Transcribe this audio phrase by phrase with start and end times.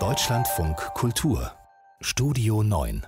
[0.00, 1.52] Deutschlandfunk Kultur
[2.00, 3.06] Studio 9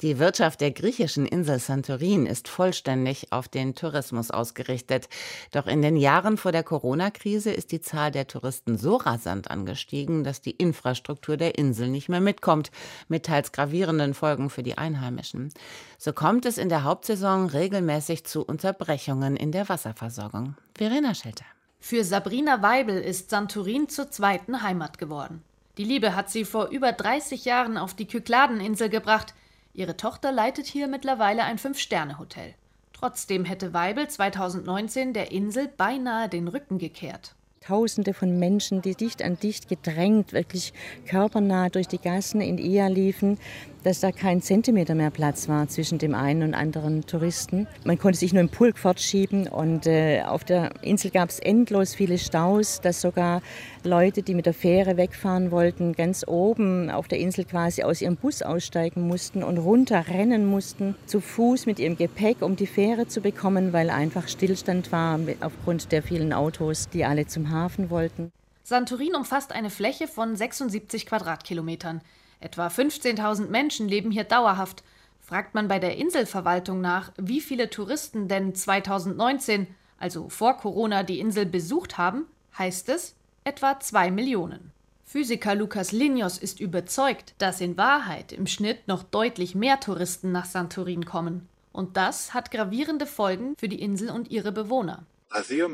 [0.00, 5.10] die Wirtschaft der griechischen Insel Santorin ist vollständig auf den Tourismus ausgerichtet.
[5.50, 10.24] Doch in den Jahren vor der Corona-Krise ist die Zahl der Touristen so rasant angestiegen,
[10.24, 12.70] dass die Infrastruktur der Insel nicht mehr mitkommt,
[13.08, 15.52] mit teils gravierenden Folgen für die Einheimischen.
[15.98, 20.56] So kommt es in der Hauptsaison regelmäßig zu Unterbrechungen in der Wasserversorgung.
[20.74, 21.44] Verena Schelter.
[21.80, 25.42] Für Sabrina Weibel ist Santorin zur zweiten Heimat geworden.
[25.78, 29.34] Die Liebe hat sie vor über 30 Jahren auf die Kykladeninsel gebracht–
[29.72, 32.54] Ihre Tochter leitet hier mittlerweile ein Fünf-Sterne-Hotel.
[32.92, 37.34] Trotzdem hätte Weibel 2019 der Insel beinahe den Rücken gekehrt.
[37.66, 40.72] Tausende von Menschen, die dicht an dicht gedrängt, wirklich
[41.06, 43.36] körpernah durch die Gassen in Ia liefen,
[43.84, 47.66] dass da kein Zentimeter mehr Platz war zwischen dem einen und anderen Touristen.
[47.84, 51.94] Man konnte sich nur im Pulk fortschieben und äh, auf der Insel gab es endlos
[51.94, 53.42] viele Staus, dass sogar
[53.84, 58.16] Leute, die mit der Fähre wegfahren wollten, ganz oben auf der Insel quasi aus ihrem
[58.16, 63.20] Bus aussteigen mussten und runterrennen mussten, zu Fuß mit ihrem Gepäck, um die Fähre zu
[63.20, 68.32] bekommen, weil einfach Stillstand war aufgrund der vielen Autos, die alle zum Hafen wollten.
[68.62, 72.00] Santorin umfasst eine Fläche von 76 Quadratkilometern.
[72.40, 74.82] Etwa 15.000 Menschen leben hier dauerhaft.
[75.20, 79.66] Fragt man bei der Inselverwaltung nach, wie viele Touristen denn 2019,
[79.98, 82.26] also vor Corona, die Insel besucht haben,
[82.58, 84.72] heißt es etwa 2 Millionen.
[85.04, 90.44] Physiker Lukas Linios ist überzeugt, dass in Wahrheit im Schnitt noch deutlich mehr Touristen nach
[90.44, 91.48] Santorin kommen.
[91.72, 95.02] Und das hat gravierende Folgen für die Insel und ihre Bewohner.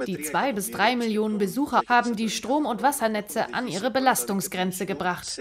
[0.07, 5.41] Die zwei bis drei Millionen Besucher haben die Strom- und Wassernetze an ihre Belastungsgrenze gebracht.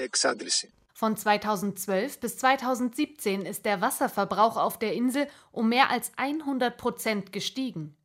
[0.93, 7.33] Von 2012 bis 2017 ist der Wasserverbrauch auf der Insel um mehr als 100 Prozent
[7.33, 7.97] gestiegen.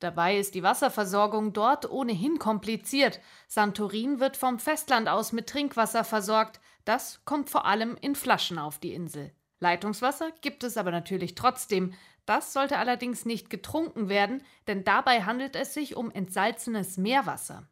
[0.00, 3.20] Dabei ist die Wasserversorgung dort ohnehin kompliziert.
[3.48, 6.60] Santorin wird vom Festland aus mit Trinkwasser versorgt.
[6.84, 9.32] Das kommt vor allem in Flaschen auf die Insel.
[9.64, 11.94] Leitungswasser gibt es aber natürlich trotzdem.
[12.26, 17.66] Das sollte allerdings nicht getrunken werden, denn dabei handelt es sich um entsalzenes Meerwasser.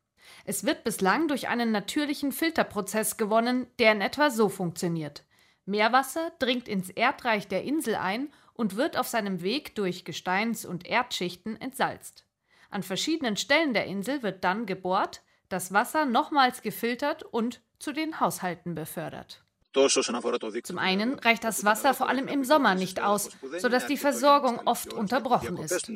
[0.47, 5.25] Es wird bislang durch einen natürlichen Filterprozess gewonnen, der in etwa so funktioniert.
[5.67, 10.87] Meerwasser dringt ins Erdreich der Insel ein und wird auf seinem Weg durch Gesteins- und
[10.87, 12.25] Erdschichten entsalzt.
[12.71, 18.19] An verschiedenen Stellen der Insel wird dann gebohrt, das Wasser nochmals gefiltert und zu den
[18.19, 19.45] Haushalten befördert.
[19.75, 24.93] Zum einen reicht das Wasser vor allem im Sommer nicht aus, sodass die Versorgung oft
[24.93, 25.91] unterbrochen ist.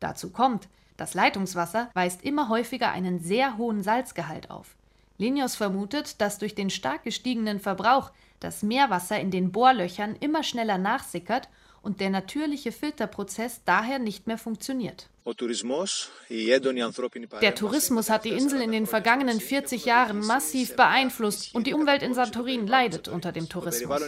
[0.00, 4.74] Dazu kommt, das Leitungswasser weist immer häufiger einen sehr hohen Salzgehalt auf.
[5.18, 8.10] Linios vermutet, dass durch den stark gestiegenen Verbrauch
[8.40, 11.48] das Meerwasser in den Bohrlöchern immer schneller nachsickert
[11.82, 15.08] und der natürliche Filterprozess daher nicht mehr funktioniert.
[17.42, 22.02] Der Tourismus hat die Insel in den vergangenen 40 Jahren massiv beeinflusst und die Umwelt
[22.02, 24.00] in Santorin leidet unter dem Tourismus.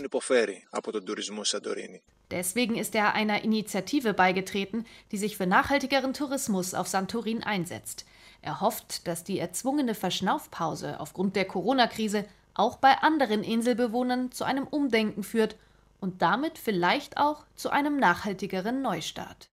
[2.31, 8.07] Deswegen ist er einer Initiative beigetreten, die sich für nachhaltigeren Tourismus auf Santorin einsetzt.
[8.41, 14.67] Er hofft, dass die erzwungene Verschnaufpause aufgrund der Corona-Krise auch bei anderen Inselbewohnern zu einem
[14.67, 15.57] Umdenken führt
[16.01, 19.50] und damit vielleicht auch zu einem nachhaltigeren Neustart.